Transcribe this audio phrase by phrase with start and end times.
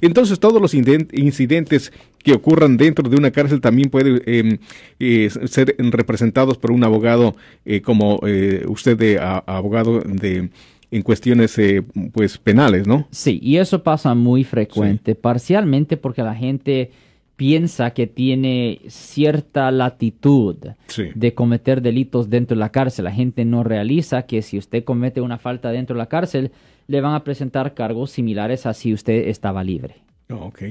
[0.00, 1.92] Entonces, todos los incidentes
[2.22, 4.58] que ocurran dentro de una cárcel también pueden em,
[4.98, 10.50] eh, ser representados por un abogado eh, como eh, usted de abogado de
[10.92, 11.56] en cuestiones
[12.12, 13.08] pues penales, ¿no?
[13.10, 16.92] Sí, y eso pasa muy frecuente, parcialmente porque la gente
[17.36, 20.56] piensa que tiene cierta latitud
[21.14, 23.04] de cometer delitos dentro de la cárcel.
[23.04, 26.50] La gente no realiza que si usted comete una falta dentro de la cárcel,
[26.86, 29.96] le van a presentar cargos similares a si usted estaba libre.
[30.30, 30.62] Oh, ok.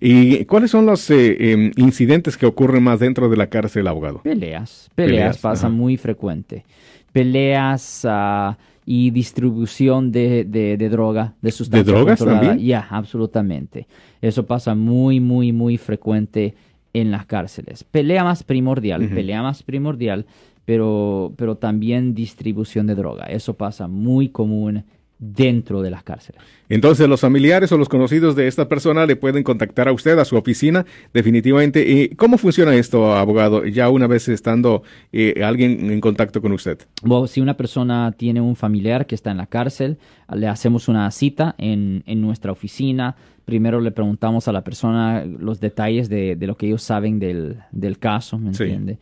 [0.00, 4.22] ¿Y cuáles son los eh, em, incidentes que ocurren más dentro de la cárcel, abogado?
[4.22, 4.90] Peleas.
[4.94, 6.64] Peleas, pasa muy frecuente.
[7.12, 11.86] Peleas uh, y distribución de, de, droga, de sustancias.
[11.86, 12.58] ¿De drogas también?
[12.58, 13.86] Ya, absolutamente.
[14.20, 16.54] Eso pasa muy, muy, muy frecuente
[16.92, 17.84] en las cárceles.
[17.84, 20.26] Pelea más primordial, pelea más primordial,
[20.64, 23.24] pero, pero también distribución de droga.
[23.24, 24.84] Eso pasa muy común
[25.20, 26.40] dentro de las cárceles.
[26.70, 30.24] Entonces, los familiares o los conocidos de esta persona le pueden contactar a usted, a
[30.24, 31.86] su oficina, definitivamente.
[31.86, 36.78] ¿Y ¿Cómo funciona esto, abogado, ya una vez estando eh, alguien en contacto con usted?
[37.02, 39.98] Bueno, si una persona tiene un familiar que está en la cárcel,
[40.34, 43.14] le hacemos una cita en, en nuestra oficina.
[43.44, 47.58] Primero le preguntamos a la persona los detalles de, de lo que ellos saben del,
[47.72, 48.98] del caso, ¿me entiende?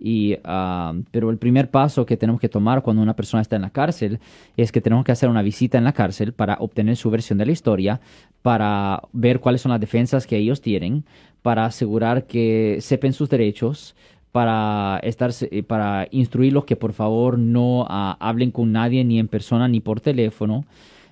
[0.00, 3.62] Y, ah, pero el primer paso que tenemos que tomar cuando una persona está en
[3.62, 4.18] la cárcel
[4.56, 7.46] es que tenemos que hacer una visita en la cárcel para obtener su versión de
[7.46, 8.00] la historia,
[8.42, 11.04] para ver cuáles son las defensas que ellos tienen,
[11.42, 13.94] para asegurar que sepan sus derechos,
[14.32, 15.32] para estar
[15.66, 20.00] para instruirlos que por favor no ah, hablen con nadie ni en persona ni por
[20.00, 20.64] teléfono,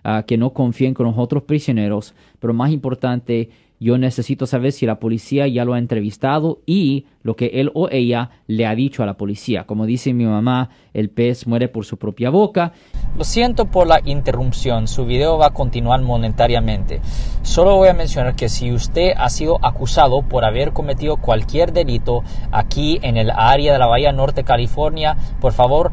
[0.04, 4.86] ah, que no confíen con los otros prisioneros, pero más importante yo necesito saber si
[4.86, 9.02] la policía ya lo ha entrevistado y lo que él o ella le ha dicho
[9.02, 9.64] a la policía.
[9.64, 12.72] Como dice mi mamá, el pez muere por su propia boca.
[13.16, 17.00] Lo siento por la interrupción, su video va a continuar monetariamente.
[17.42, 22.22] Solo voy a mencionar que si usted ha sido acusado por haber cometido cualquier delito
[22.50, 25.92] aquí en el área de la Bahía Norte, California, por favor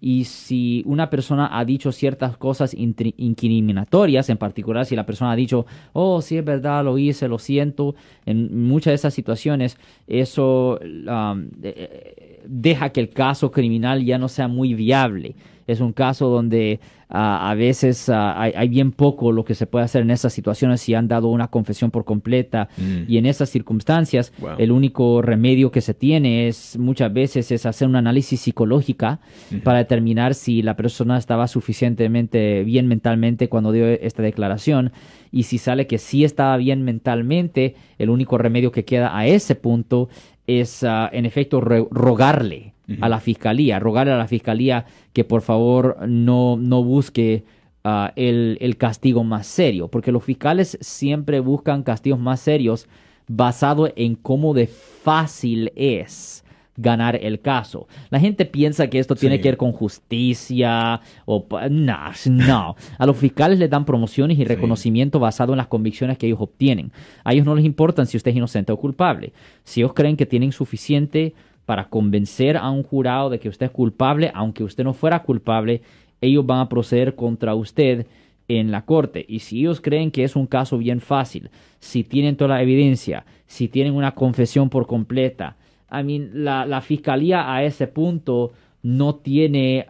[0.00, 5.36] Y si una persona ha dicho ciertas cosas incriminatorias, en particular si la persona ha
[5.36, 7.94] dicho, oh, sí es verdad, lo hice, lo siento,
[8.26, 14.28] en muchas de esas situaciones, eso um, eh, deja que el caso criminal ya no
[14.28, 15.34] sea muy viable.
[15.66, 19.84] Es un caso donde ah, a veces ah, hay, bien poco lo que se puede
[19.84, 23.10] hacer en esas situaciones si han dado una confesión por completa mm.
[23.10, 27.88] y en esas circunstancias el único remedio que se tiene es muchas veces es hacer
[27.88, 29.18] un análisis psicológica
[29.64, 34.92] para determinar si la persona estaba suficientemente bien mentalmente cuando dio esta declaración
[35.32, 39.54] y si sale que sí estaba bien mentalmente el único remedio que queda a ese
[39.54, 40.08] punto
[40.46, 45.96] es ah, en efecto rogarle a la fiscalía, rogarle a la fiscalía que por favor
[46.06, 47.44] no, no busque
[47.82, 52.86] ah, el, el, castigo más serio, porque los fiscales siempre buscan castigos más serios
[53.28, 56.44] basado en cómo de fácil es
[56.76, 57.88] ganar el caso.
[58.10, 62.76] La gente piensa que esto tiene que ver con justicia o no, no.
[62.98, 66.92] A los fiscales les dan promociones y reconocimiento basado en las convicciones que ellos obtienen.
[67.24, 69.32] A ellos no les importan si usted es inocente o culpable.
[69.64, 73.72] Si ellos creen que tienen suficiente para convencer a un jurado de que usted es
[73.72, 75.82] culpable, aunque usted no fuera culpable,
[76.20, 78.06] ellos van a proceder contra usted
[78.48, 79.24] en la corte.
[79.28, 81.50] Y si ellos creen que es un caso bien fácil,
[81.80, 85.56] si tienen toda la evidencia, si tienen una confesión por completa,
[85.90, 88.52] I mean, la, la fiscalía a ese punto
[88.82, 89.86] no tiene,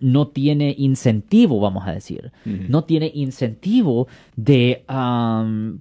[0.00, 4.84] no tiene incentivo, vamos a decir, no tiene incentivo de,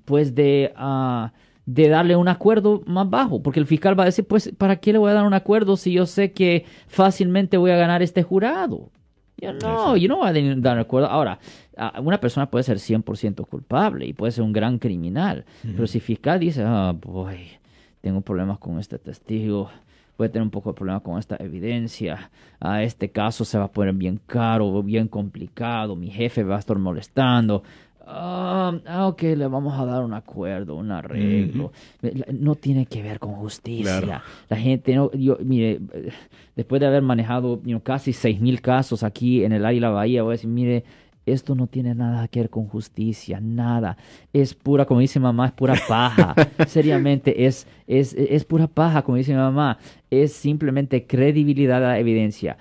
[0.05, 1.31] pues de, ah,
[1.65, 4.91] de darle un acuerdo más bajo, porque el fiscal va a decir, pues, ¿para qué
[4.93, 8.23] le voy a dar un acuerdo si yo sé que fácilmente voy a ganar este
[8.23, 8.91] jurado?
[9.37, 11.07] Yo no, yo no voy a dar un acuerdo.
[11.07, 11.39] Ahora,
[12.03, 16.03] una persona puede ser 100% culpable y puede ser un gran criminal, pero si el
[16.03, 17.58] fiscal dice, ah, boy,
[18.01, 19.69] tengo problemas con este testigo,
[20.17, 22.29] voy a tener un poco de problemas con esta evidencia,
[22.59, 26.59] a este caso se va a poner bien caro, bien complicado, mi jefe va a
[26.59, 27.63] estar molestando.
[28.11, 31.71] Ah, ah ok, le vamos a dar un acuerdo, un arreglo.
[32.33, 34.23] No tiene que ver con justicia.
[34.49, 35.79] La gente, no, yo, mire,
[36.55, 40.23] después de haber manejado casi seis mil casos aquí en el área de la Bahía,
[40.23, 40.83] voy a decir, mire,
[41.31, 43.97] esto no tiene nada que ver con justicia, nada.
[44.33, 46.35] Es pura, como dice mamá, es pura paja.
[46.67, 49.77] Seriamente, es, es, es pura paja, como dice mi mamá.
[50.09, 52.57] Es simplemente credibilidad a la evidencia.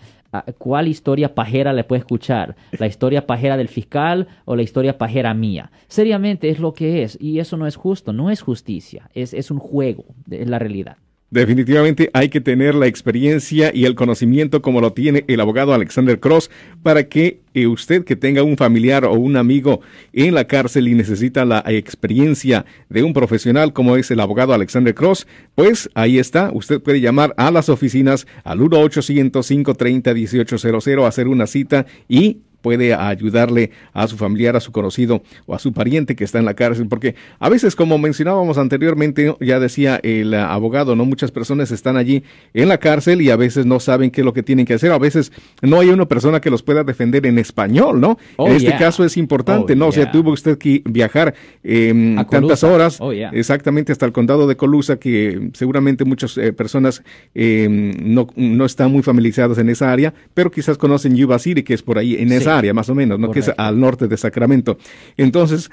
[0.58, 2.56] ¿cuál historia pajera le puede escuchar?
[2.78, 5.70] ¿La historia pajera del fiscal o la historia pajera mía?
[5.88, 9.50] Seriamente es lo que es y eso no es justo, no es justicia, es, es
[9.50, 10.98] un juego, es la realidad.
[11.30, 16.18] Definitivamente hay que tener la experiencia y el conocimiento como lo tiene el abogado Alexander
[16.18, 16.50] Cross
[16.82, 19.82] para que eh, usted que tenga un familiar o un amigo
[20.14, 24.94] en la cárcel y necesita la experiencia de un profesional como es el abogado Alexander
[24.94, 31.84] Cross, pues ahí está, usted puede llamar a las oficinas al 1-800-530-1800, hacer una cita
[32.08, 36.38] y puede ayudarle a su familiar, a su conocido o a su pariente que está
[36.38, 41.30] en la cárcel, porque a veces, como mencionábamos anteriormente, ya decía el abogado, no muchas
[41.30, 42.22] personas están allí
[42.54, 44.92] en la cárcel y a veces no saben qué es lo que tienen que hacer,
[44.92, 45.32] a veces
[45.62, 48.18] no hay una persona que los pueda defender en español, ¿no?
[48.36, 48.78] Oh, en este yeah.
[48.78, 49.86] caso es importante, Oh, ¿no?
[49.88, 51.34] O sea, tuvo usted que viajar
[51.64, 53.30] eh, A tantas horas, Oh, yeah.
[53.32, 57.02] exactamente hasta el condado de Colusa, que seguramente muchas eh, personas
[57.34, 57.68] eh,
[58.02, 61.82] no, no están muy familiarizadas en esa área, pero quizás conocen Yuba City, que es
[61.82, 62.34] por ahí, en Sí.
[62.34, 63.30] esa área más o menos, ¿no?
[63.30, 64.78] Que es al norte de Sacramento.
[65.16, 65.70] Entonces,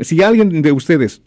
[0.00, 1.22] si alguien de ustedes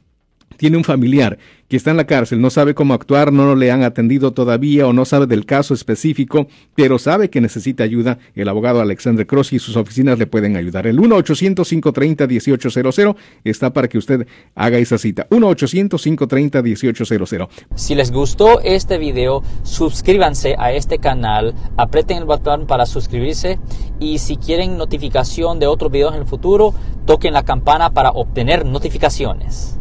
[0.57, 1.38] tiene un familiar
[1.69, 4.94] que está en la cárcel, no sabe cómo actuar, no le han atendido todavía o
[4.94, 9.60] no sabe del caso específico, pero sabe que necesita ayuda, el abogado Alexander Cross y
[9.60, 10.88] sus oficinas le pueden ayudar.
[10.88, 14.25] El 1-800-530-1800 está para que usted
[14.56, 15.28] haga esa cita.
[15.30, 17.50] 1-800-530-1800.
[17.75, 23.60] Si les gustó este video, suscríbanse a este canal, aprieten el botón para suscribirse
[24.00, 26.74] y si quieren notificación de otros videos en el futuro,
[27.06, 29.79] toquen la campana para obtener notificaciones.